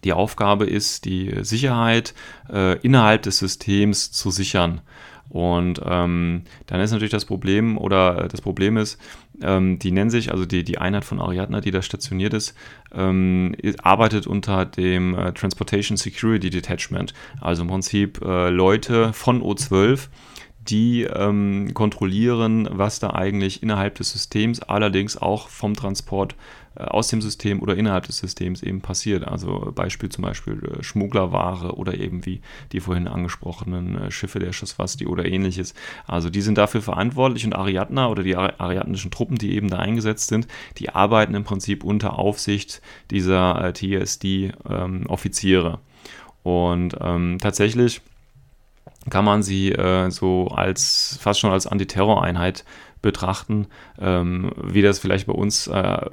[0.04, 2.14] die Aufgabe ist, die Sicherheit
[2.52, 4.82] äh, innerhalb des Systems zu sichern.
[5.30, 9.00] Und ähm, dann ist natürlich das Problem, oder das Problem ist,
[9.42, 12.56] ähm, die nennen sich, also die, die Einheit von Ariadna, die da stationiert ist,
[12.94, 17.14] ähm, arbeitet unter dem äh, Transportation Security Detachment.
[17.42, 20.08] Also im Prinzip äh, Leute von O12,
[20.68, 26.36] die ähm, kontrollieren, was da eigentlich innerhalb des Systems, allerdings auch vom Transport äh,
[26.76, 29.28] aus dem System oder innerhalb des Systems eben passiert.
[29.28, 34.54] Also Beispiel zum Beispiel äh, Schmugglerware oder eben wie die vorhin angesprochenen äh, Schiffe der
[34.54, 35.74] Schuswasti oder ähnliches.
[36.06, 40.28] Also die sind dafür verantwortlich und Ariadna oder die ariadnischen Truppen, die eben da eingesetzt
[40.28, 45.70] sind, die arbeiten im Prinzip unter Aufsicht dieser TSD-Offiziere.
[45.70, 45.80] Ähm,
[46.44, 48.02] und ähm, tatsächlich
[49.10, 52.66] kann man sie äh, so als fast schon als Antiterroreinheit
[53.06, 56.10] betrachten, ähm, wie das vielleicht bei uns äh,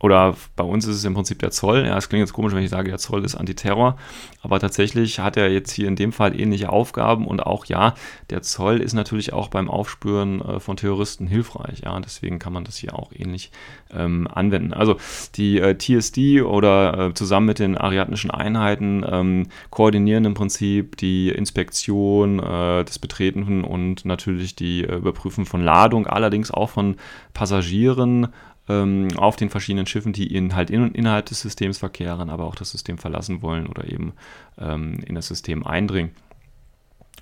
[0.00, 1.84] oder bei uns ist es im Prinzip der Zoll.
[1.86, 3.96] Ja, es klingt jetzt komisch, wenn ich sage, der Zoll ist Antiterror,
[4.42, 7.94] aber tatsächlich hat er jetzt hier in dem Fall ähnliche Aufgaben und auch ja,
[8.30, 11.80] der Zoll ist natürlich auch beim Aufspüren äh, von Terroristen hilfreich.
[11.84, 13.50] Ja, deswegen kann man das hier auch ähnlich
[13.92, 14.72] ähm, anwenden.
[14.72, 14.96] Also
[15.34, 21.30] die äh, TSD oder äh, zusammen mit den ariadnischen Einheiten ähm, koordinieren im Prinzip die
[21.30, 26.96] Inspektion äh, des Betreten und natürlich die äh, Überprüfen von Ladung, allerdings auch von
[27.34, 28.28] Passagieren
[28.68, 32.54] ähm, auf den verschiedenen Schiffen, die in, halt in, innerhalb des Systems verkehren, aber auch
[32.54, 34.12] das System verlassen wollen oder eben
[34.58, 36.12] ähm, in das System eindringen.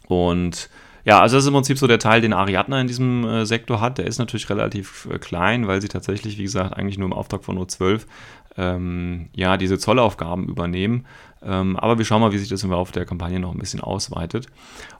[0.09, 0.71] Und
[1.05, 3.81] ja, also das ist im Prinzip so der Teil, den Ariadna in diesem äh, Sektor
[3.81, 3.99] hat.
[3.99, 7.45] Der ist natürlich relativ äh, klein, weil sie tatsächlich, wie gesagt, eigentlich nur im Auftrag
[7.45, 8.03] von O12
[8.57, 11.07] ähm, ja, diese Zollaufgaben übernehmen.
[11.43, 13.81] Ähm, aber wir schauen mal, wie sich das im Laufe der Kampagne noch ein bisschen
[13.81, 14.47] ausweitet.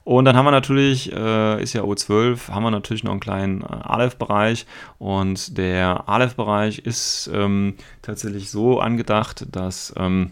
[0.03, 3.61] Und dann haben wir natürlich, äh, ist ja O12, haben wir natürlich noch einen kleinen
[3.61, 4.65] äh, Aleph-Bereich.
[4.99, 10.31] Und der Aleph-Bereich ist ähm, tatsächlich so angedacht, dass ähm,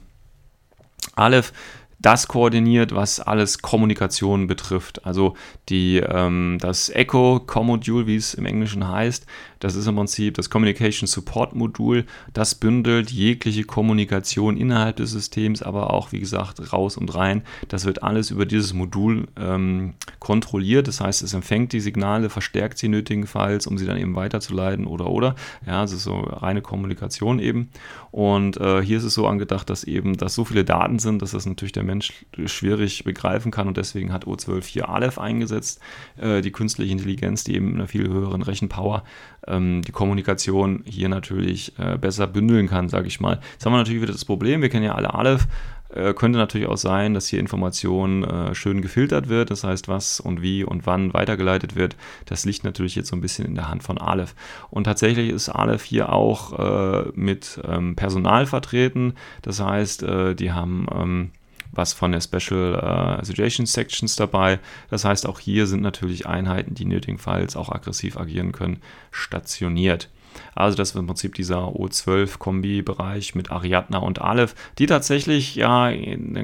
[1.16, 1.54] Aleph
[2.00, 5.06] das koordiniert, was alles Kommunikation betrifft.
[5.06, 5.36] Also
[5.70, 9.26] die, ähm, das Echo Com-Modul, wie es im Englischen heißt,
[9.60, 12.06] das ist im Prinzip das Communication Support Modul.
[12.34, 17.42] Das bündelt jegliche Kommunikation innerhalb des Systems, aber auch, wie gesagt, raus und rein.
[17.70, 20.88] Das wird alles über dieses Modul ähm, kontrolliert.
[20.88, 25.08] Das heißt, es empfängt die Signale, verstärkt sie nötigenfalls, um sie dann eben weiterzuleiten oder
[25.10, 25.36] oder.
[25.66, 27.70] Ja, es ist so reine Kommunikation eben.
[28.12, 31.32] Und äh, hier ist es so angedacht, dass eben, dass so viele Daten sind, dass
[31.32, 35.80] das natürlich der Mensch schwierig begreifen kann und deswegen hat O12 hier Aleph eingesetzt,
[36.18, 39.04] äh, die künstliche Intelligenz, die eben in einer viel höheren Rechenpower
[39.48, 43.40] ähm, die Kommunikation hier natürlich äh, besser bündeln kann, sage ich mal.
[43.54, 45.48] Jetzt haben wir natürlich wieder das Problem, wir kennen ja alle Aleph,
[45.96, 50.20] äh, könnte natürlich auch sein, dass hier Information äh, schön gefiltert wird, das heißt, was
[50.20, 51.96] und wie und wann weitergeleitet wird.
[52.26, 54.36] Das liegt natürlich jetzt so ein bisschen in der Hand von Aleph.
[54.70, 60.52] Und tatsächlich ist Aleph hier auch äh, mit ähm, Personal vertreten, das heißt, äh, die
[60.52, 61.32] haben ähm,
[61.76, 64.60] was von der Special äh, Situation Sections dabei.
[64.90, 70.10] Das heißt, auch hier sind natürlich Einheiten, die nötigenfalls auch aggressiv agieren können, stationiert.
[70.54, 75.92] Also das ist im Prinzip dieser O12-Kombi-Bereich mit Ariadna und Aleph, die tatsächlich ja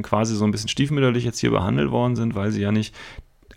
[0.01, 2.95] quasi so ein bisschen stiefmütterlich jetzt hier behandelt worden sind, weil sie ja nicht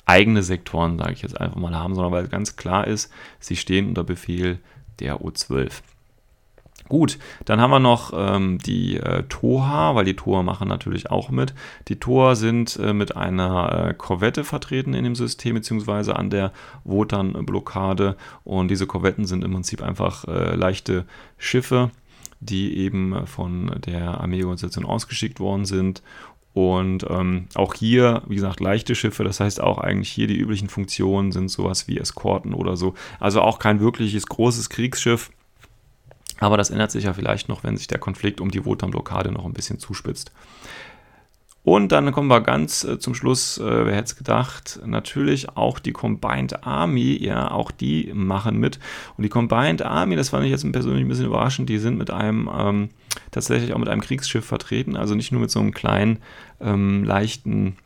[0.07, 3.89] eigene Sektoren, sage ich jetzt einfach mal, haben, sondern weil ganz klar ist, sie stehen
[3.89, 4.59] unter Befehl
[5.01, 5.83] der O12.
[6.89, 11.31] Gut, dann haben wir noch ähm, die äh, Toha, weil die Toha machen natürlich auch
[11.31, 11.55] mit.
[11.89, 16.53] Die Toha sind äh, mit einer äh, Korvette vertreten in dem System, beziehungsweise an der
[16.85, 18.17] Wotan-Blockade.
[18.45, 21.07] Und diese Korvetten sind im Prinzip einfach äh, leichte
[21.39, 21.91] Schiffe,
[22.41, 26.03] die eben von der Armeeorganisation ausgeschickt worden sind.
[26.53, 30.69] Und ähm, auch hier, wie gesagt, leichte Schiffe, das heißt auch eigentlich hier die üblichen
[30.69, 32.95] Funktionen sind sowas wie Eskorten oder so.
[33.19, 35.31] Also auch kein wirkliches großes Kriegsschiff
[36.41, 39.45] aber das ändert sich ja vielleicht noch, wenn sich der Konflikt um die Wotan-Blockade noch
[39.45, 40.33] ein bisschen zuspitzt.
[41.65, 45.79] Und dann kommen wir ganz äh, zum Schluss, äh, wer hätte es gedacht, natürlich auch
[45.79, 48.79] die Combined Army, ja, auch die machen mit.
[49.17, 52.11] Und die Combined Army, das fand ich jetzt persönlich ein bisschen überraschend, die sind mit
[52.11, 52.91] einem, ähm,
[53.31, 56.19] tatsächlich auch mit einem Kriegsschiff vertreten, also nicht nur mit so einem kleinen,
[56.61, 57.79] ähm, leichten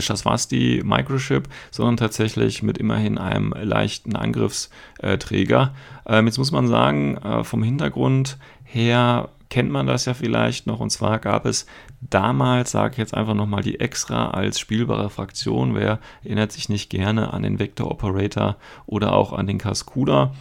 [0.00, 5.74] Shaswasti Microchip, sondern tatsächlich mit immerhin einem leichten Angriffsträger.
[6.06, 10.80] Ähm, jetzt muss man sagen, äh, vom Hintergrund her kennt man das ja vielleicht noch.
[10.80, 11.66] Und zwar gab es
[12.00, 15.74] damals, sage ich jetzt einfach nochmal, die Extra als spielbare Fraktion.
[15.74, 18.56] Wer erinnert sich nicht gerne an den Vector Operator
[18.86, 20.32] oder auch an den Cascuda?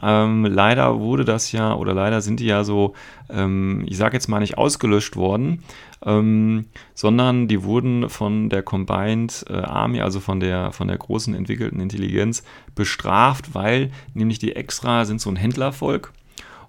[0.00, 2.94] Ähm, leider wurde das ja, oder leider sind die ja so,
[3.30, 5.64] ähm, ich sage jetzt mal nicht ausgelöscht worden,
[6.04, 11.34] ähm, sondern die wurden von der Combined äh, Army, also von der, von der großen
[11.34, 12.42] entwickelten Intelligenz,
[12.74, 16.12] bestraft, weil nämlich die Extra sind so ein Händlervolk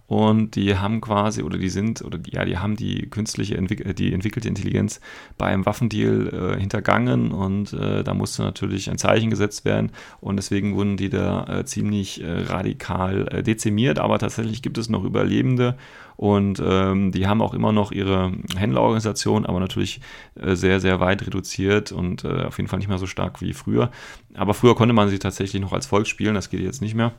[0.08, 3.94] und die haben quasi, oder die sind, oder die, ja, die haben die künstliche, äh,
[3.94, 5.00] die entwickelte Intelligenz
[5.38, 10.76] beim Waffendeal äh, hintergangen und äh, da musste natürlich ein Zeichen gesetzt werden und deswegen
[10.76, 15.78] wurden die da äh, ziemlich äh, radikal äh, dezimiert, aber tatsächlich gibt es noch Überlebende
[16.18, 20.00] und ähm, die haben auch immer noch ihre Händlerorganisation, aber natürlich
[20.36, 23.90] sehr, sehr weit reduziert und auf jeden Fall nicht mehr so stark wie früher.
[24.36, 27.14] Aber früher konnte man sie tatsächlich noch als Volk spielen, das geht jetzt nicht mehr.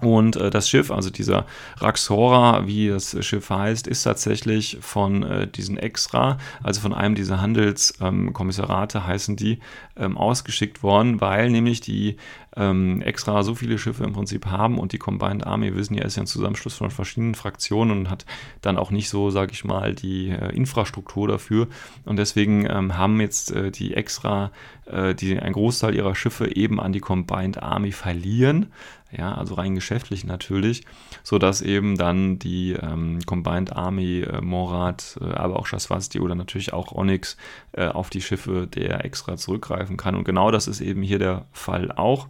[0.00, 1.46] Und äh, das Schiff, also dieser
[1.78, 7.40] Raxora, wie das Schiff heißt, ist tatsächlich von äh, diesen Extra, also von einem dieser
[7.40, 9.58] Handelskommissarate ähm, heißen die,
[9.96, 12.16] ähm, ausgeschickt worden, weil nämlich die
[12.56, 16.16] ähm, Extra so viele Schiffe im Prinzip haben und die Combined Army, wissen ja, ist
[16.16, 18.24] ja ein Zusammenschluss von verschiedenen Fraktionen und hat
[18.60, 21.68] dann auch nicht so, sage ich mal, die äh, Infrastruktur dafür.
[22.04, 24.50] Und deswegen ähm, haben jetzt äh, die Extra
[24.86, 28.72] äh, die, ein Großteil ihrer Schiffe eben an die Combined Army verlieren
[29.10, 30.84] ja, also rein geschäftlich natürlich,
[31.22, 36.72] sodass eben dann die ähm, Combined Army äh, Morat, äh, aber auch Shaswasti oder natürlich
[36.72, 37.36] auch Onyx
[37.72, 40.14] äh, auf die Schiffe der extra zurückgreifen kann.
[40.14, 42.28] Und genau das ist eben hier der Fall auch.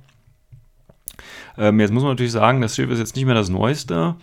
[1.57, 4.14] Ähm, jetzt muss man natürlich sagen, das Schiff ist jetzt nicht mehr das neueste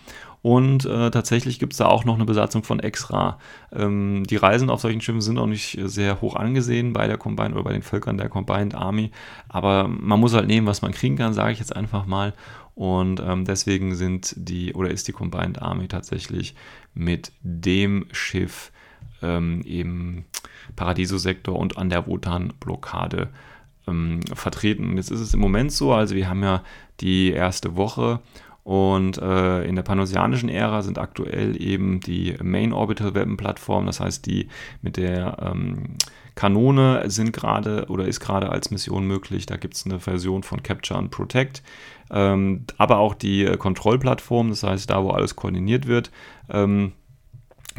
[0.45, 3.39] und äh, tatsächlich gibt es da auch noch eine Besatzung von Extra.
[3.73, 7.55] Ähm, die Reisen auf solchen Schiffen sind auch nicht sehr hoch angesehen bei der Combined
[7.55, 9.09] oder bei den Völkern der Combined Army.
[9.49, 12.35] Aber man muss halt nehmen, was man kriegen kann, sage ich jetzt einfach mal.
[12.75, 16.53] Und ähm, deswegen sind die oder ist die Combined Army tatsächlich
[16.93, 18.71] mit dem Schiff
[19.23, 20.25] ähm, im
[20.75, 23.29] Paradiso-Sektor und an der Wotan-Blockade
[23.87, 24.95] ähm, vertreten.
[24.97, 26.61] Jetzt ist es im Moment so, also wir haben ja
[26.99, 28.19] die erste Woche
[28.65, 33.99] und äh, in der panosianischen Ära sind aktuell eben die Main Orbital Weapon Plattform, das
[33.99, 34.47] heißt die
[34.81, 35.97] mit der ähm,
[36.33, 39.45] Kanone sind gerade oder ist gerade als Mission möglich.
[39.45, 41.61] Da gibt es eine Version von Capture and Protect.
[42.09, 46.09] Ähm, aber auch die äh, Kontrollplattform, das heißt da, wo alles koordiniert wird.
[46.49, 46.93] Ähm,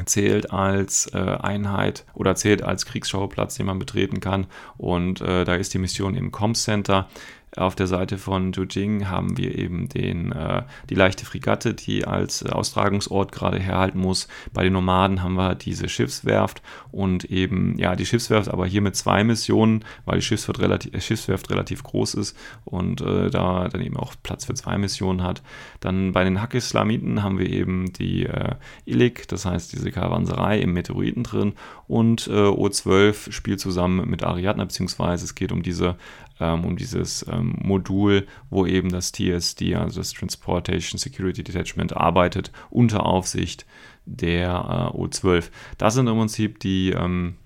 [0.04, 4.46] zählt als äh, Einheit oder zählt als Kriegsschauplatz, den man betreten kann.
[4.78, 7.08] Und äh, da ist die Mission im Com Center.
[7.56, 12.42] Auf der Seite von Zhejiang haben wir eben den, äh, die leichte Fregatte, die als
[12.42, 14.28] äh, Austragungsort gerade herhalten muss.
[14.52, 16.60] Bei den Nomaden haben wir diese Schiffswerft
[16.92, 21.00] und eben, ja, die Schiffswerft, aber hier mit zwei Missionen, weil die Schiffswerft relativ, äh,
[21.00, 25.42] Schiffswerft relativ groß ist und äh, da dann eben auch Platz für zwei Missionen hat.
[25.80, 30.74] Dann bei den Hackislamiten haben wir eben die äh, Ilik, das heißt diese Karawanserei im
[30.74, 31.54] Meteoriten drin
[31.88, 35.96] und äh, O12 spielt zusammen mit Ariadna, beziehungsweise es geht um diese
[36.40, 42.52] ähm, um dieses ähm, Modul, wo eben das TSD, also das Transportation Security Detachment, arbeitet
[42.70, 43.66] unter Aufsicht
[44.04, 45.50] der äh, O12.
[45.78, 47.36] Das sind im Prinzip die ähm,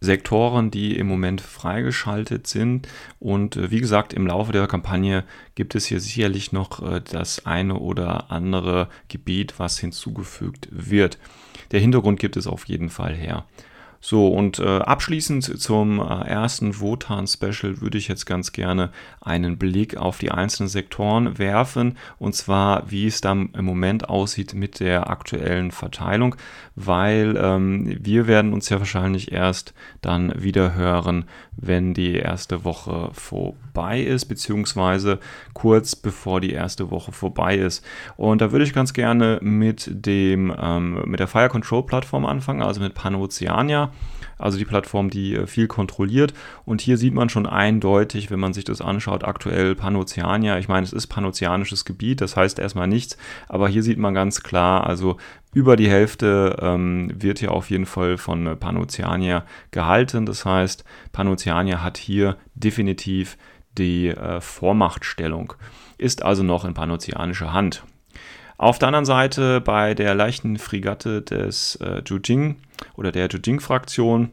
[0.00, 2.88] Sektoren, die im Moment freigeschaltet sind.
[3.18, 7.46] Und äh, wie gesagt, im Laufe der Kampagne gibt es hier sicherlich noch äh, das
[7.46, 11.18] eine oder andere Gebiet, was hinzugefügt wird.
[11.72, 13.44] Der Hintergrund gibt es auf jeden Fall her.
[14.00, 19.96] So, und äh, abschließend zum äh, ersten Wotan-Special würde ich jetzt ganz gerne einen Blick
[19.96, 25.10] auf die einzelnen Sektoren werfen, und zwar, wie es dann im Moment aussieht mit der
[25.10, 26.36] aktuellen Verteilung,
[26.76, 31.24] weil ähm, wir werden uns ja wahrscheinlich erst dann wieder hören,
[31.56, 35.18] wenn die erste Woche vorbei ist, beziehungsweise
[35.54, 37.84] kurz bevor die erste Woche vorbei ist.
[38.16, 42.62] Und da würde ich ganz gerne mit dem ähm, mit der Fire Control Plattform anfangen,
[42.62, 43.87] also mit Panoceania
[44.38, 46.32] also die Plattform, die äh, viel kontrolliert.
[46.64, 50.58] Und hier sieht man schon eindeutig, wenn man sich das anschaut, aktuell Panoceania.
[50.58, 53.16] Ich meine, es ist panoceanisches Gebiet, das heißt erstmal nichts,
[53.48, 55.16] aber hier sieht man ganz klar, also
[55.52, 60.26] über die Hälfte ähm, wird hier auf jeden Fall von äh, Panoceania gehalten.
[60.26, 63.36] Das heißt, Panoceania hat hier definitiv
[63.76, 65.54] die äh, Vormachtstellung,
[65.96, 67.84] ist also noch in panoceanischer Hand.
[68.58, 72.56] Auf der anderen Seite bei der leichten Fregatte des äh, Jujing
[72.96, 74.30] oder der Jujing-Fraktion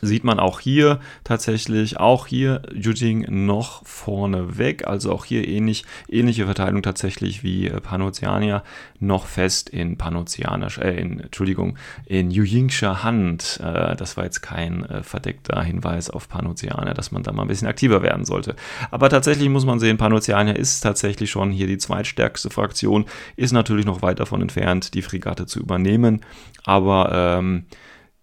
[0.00, 5.84] sieht man auch hier tatsächlich, auch hier Jujing noch vorne weg, also auch hier ähnlich,
[6.08, 8.62] ähnliche Verteilung tatsächlich wie äh, Panoceania,
[9.00, 11.76] noch fest in Panoceanischer, äh, in, Entschuldigung,
[12.06, 13.60] in Yuyingscher Hand.
[13.62, 17.48] Äh, das war jetzt kein äh, verdeckter Hinweis auf Panoceania, dass man da mal ein
[17.48, 18.56] bisschen aktiver werden sollte.
[18.90, 23.04] Aber tatsächlich muss man sehen, Panoceania ist tatsächlich schon hier die zweitstärkste Fraktion,
[23.36, 26.22] ist natürlich noch weit davon entfernt, die Fregatte zu übernehmen,
[26.64, 27.66] aber ähm,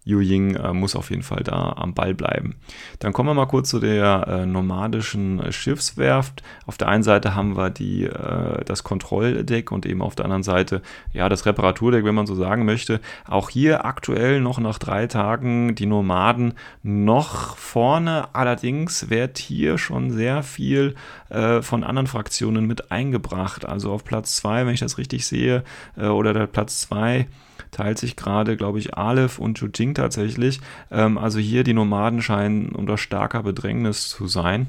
[0.04, 2.56] Yu Ying äh, muss auf jeden Fall da am Ball bleiben.
[3.00, 6.42] Dann kommen wir mal kurz zu der äh, nomadischen Schiffswerft.
[6.66, 10.42] Auf der einen Seite haben wir die, äh, das Kontrolldeck und eben auf der anderen
[10.42, 10.80] Seite
[11.12, 13.00] ja das Reparaturdeck, wenn man so sagen möchte.
[13.26, 18.28] Auch hier aktuell noch nach drei Tagen die Nomaden noch vorne.
[18.32, 20.94] Allerdings wird hier schon sehr viel
[21.28, 23.66] äh, von anderen Fraktionen mit eingebracht.
[23.66, 25.62] Also auf Platz 2, wenn ich das richtig sehe,
[25.98, 27.26] äh, oder der Platz 2
[27.70, 30.60] teilt sich gerade, glaube ich, Aleph und Jujing tatsächlich.
[30.90, 34.68] Ähm, also hier die Nomaden scheinen unter starker Bedrängnis zu sein.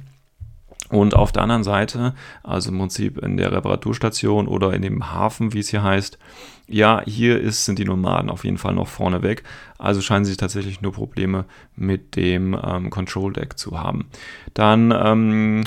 [0.90, 5.54] Und auf der anderen Seite, also im Prinzip in der Reparaturstation oder in dem Hafen,
[5.54, 6.20] wie es hier heißt,
[6.68, 9.44] ja, hier ist, sind die Nomaden auf jeden Fall noch vorne weg.
[9.78, 11.46] Also scheinen sie tatsächlich nur Probleme
[11.76, 14.10] mit dem ähm, Control Deck zu haben.
[14.54, 15.64] Dann ähm,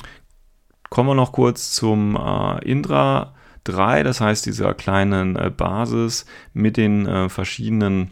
[0.90, 3.33] kommen wir noch kurz zum äh, Indra
[3.64, 8.10] 3, das heißt dieser kleinen äh, Basis mit den äh, verschiedenen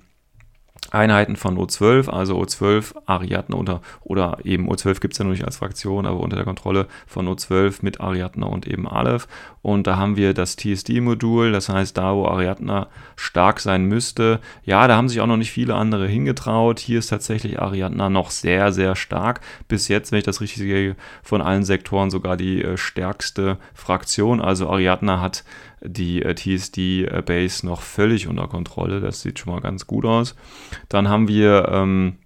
[0.92, 5.44] Einheiten von O12, also O12 Ariadne unter, oder eben O12 gibt es ja noch nicht
[5.44, 9.26] als Fraktion, aber unter der Kontrolle von O12 mit Ariadne und eben Aleph.
[9.62, 14.86] Und da haben wir das TSD-Modul, das heißt, da wo Ariadne stark sein müsste, ja,
[14.86, 16.78] da haben sich auch noch nicht viele andere hingetraut.
[16.78, 19.40] Hier ist tatsächlich Ariadne noch sehr, sehr stark.
[19.68, 24.40] Bis jetzt, wenn ich das richtig sehe, von allen Sektoren sogar die äh, stärkste Fraktion.
[24.40, 25.44] Also Ariadne hat
[25.84, 29.00] die äh, TSD-Base noch völlig unter Kontrolle.
[29.00, 30.34] Das sieht schon mal ganz gut aus.
[30.88, 32.16] Dann haben wir ähm,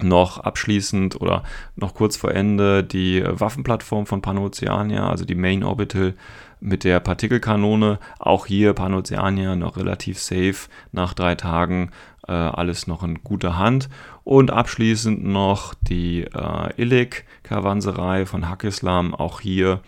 [0.00, 1.42] noch abschließend oder
[1.76, 6.14] noch kurz vor Ende die Waffenplattform von Panoceania, also die Main Orbital
[6.60, 7.98] mit der Partikelkanone.
[8.18, 11.90] Auch hier Panoceania noch relativ safe nach drei Tagen.
[12.26, 13.88] Äh, alles noch in guter Hand.
[14.24, 19.14] Und abschließend noch die äh, Illik-Karawanserei von Hakislam.
[19.14, 19.80] Auch hier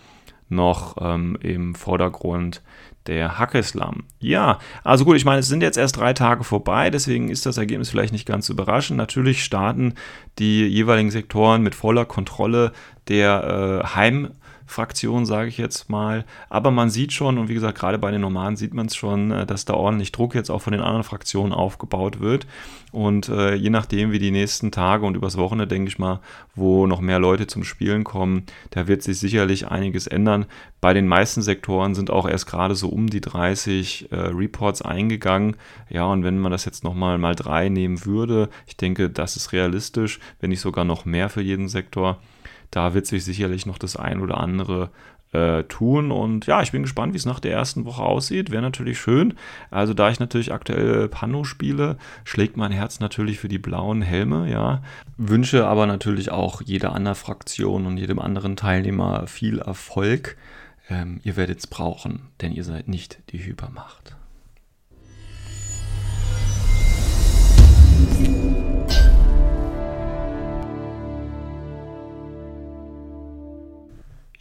[0.51, 2.61] noch ähm, im Vordergrund
[3.07, 4.03] der Hackeslam.
[4.19, 7.57] Ja, also gut, ich meine, es sind jetzt erst drei Tage vorbei, deswegen ist das
[7.57, 8.97] Ergebnis vielleicht nicht ganz überraschend.
[8.97, 9.95] Natürlich starten
[10.37, 12.71] die jeweiligen Sektoren mit voller Kontrolle
[13.07, 14.31] der äh, Heim-
[14.65, 16.25] Fraktion, sage ich jetzt mal.
[16.49, 19.31] Aber man sieht schon, und wie gesagt, gerade bei den Nomaden sieht man es schon,
[19.31, 22.47] äh, dass da ordentlich Druck jetzt auch von den anderen Fraktionen aufgebaut wird.
[22.91, 26.19] Und äh, je nachdem, wie die nächsten Tage und übers Wochenende, denke ich mal,
[26.55, 30.45] wo noch mehr Leute zum Spielen kommen, da wird sich sicherlich einiges ändern.
[30.81, 35.55] Bei den meisten Sektoren sind auch erst gerade so um die 30 äh, Reports eingegangen.
[35.89, 39.53] Ja, und wenn man das jetzt nochmal mal drei nehmen würde, ich denke, das ist
[39.53, 42.19] realistisch, wenn nicht sogar noch mehr für jeden Sektor
[42.71, 44.89] da wird sich sicherlich noch das ein oder andere
[45.33, 46.11] äh, tun.
[46.11, 48.51] Und ja, ich bin gespannt, wie es nach der ersten Woche aussieht.
[48.51, 49.35] Wäre natürlich schön.
[49.69, 54.49] Also da ich natürlich aktuell Pano spiele, schlägt mein Herz natürlich für die blauen Helme,
[54.49, 54.81] ja.
[55.17, 60.37] Wünsche aber natürlich auch jeder anderen Fraktion und jedem anderen Teilnehmer viel Erfolg.
[60.89, 64.15] Ähm, ihr werdet es brauchen, denn ihr seid nicht die Hypermacht.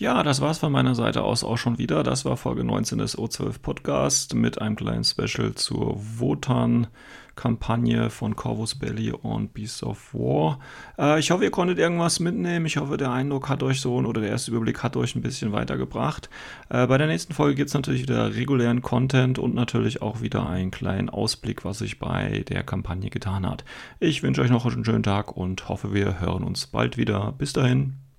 [0.01, 2.03] Ja, das war's von meiner Seite aus auch schon wieder.
[2.03, 8.77] Das war Folge 19 des O12 Podcast mit einem kleinen Special zur Wotan-Kampagne von Corvus
[8.77, 10.59] Belly und Beasts of War.
[10.99, 12.65] Äh, ich hoffe, ihr konntet irgendwas mitnehmen.
[12.65, 15.53] Ich hoffe, der Eindruck hat euch so oder der erste Überblick hat euch ein bisschen
[15.53, 16.31] weitergebracht.
[16.71, 20.49] Äh, bei der nächsten Folge gibt es natürlich wieder regulären Content und natürlich auch wieder
[20.49, 23.67] einen kleinen Ausblick, was sich bei der Kampagne getan hat.
[23.99, 27.35] Ich wünsche euch noch einen schönen Tag und hoffe, wir hören uns bald wieder.
[27.37, 28.10] Bis dahin.